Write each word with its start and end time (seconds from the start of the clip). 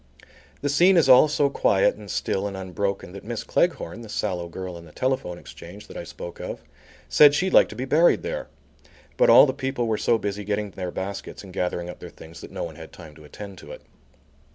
The 0.61 0.69
scene 0.69 0.97
is 0.97 1.07
all 1.07 1.27
so 1.27 1.47
quiet 1.51 1.93
and 1.95 2.09
still 2.09 2.47
and 2.47 2.57
unbroken, 2.57 3.11
that 3.11 3.23
Miss 3.23 3.43
Cleghorn, 3.43 4.01
the 4.01 4.09
sallow 4.09 4.47
girl 4.49 4.75
in 4.75 4.85
the 4.85 4.91
telephone 4.91 5.37
exchange, 5.37 5.85
that 5.85 5.95
I 5.95 6.03
spoke 6.05 6.39
of 6.39 6.63
said 7.07 7.35
she'd 7.35 7.53
like 7.53 7.69
to 7.69 7.75
be 7.75 7.85
buried 7.85 8.23
there. 8.23 8.47
But 9.15 9.29
all 9.29 9.45
the 9.45 9.53
people 9.53 9.85
were 9.85 9.99
so 9.99 10.17
busy 10.17 10.43
getting 10.43 10.71
their 10.71 10.89
baskets 10.89 11.43
and 11.43 11.53
gathering 11.53 11.87
up 11.87 11.99
their 11.99 12.09
things 12.09 12.41
that 12.41 12.49
no 12.49 12.63
one 12.63 12.77
had 12.77 12.91
time 12.91 13.13
to 13.17 13.25
attend 13.25 13.59
to 13.59 13.71
it. 13.73 13.83